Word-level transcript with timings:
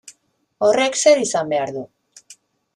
Horrek 0.67 0.97
zer 1.03 1.23
izan 1.27 1.53
behar 1.53 1.77
du? 1.79 1.87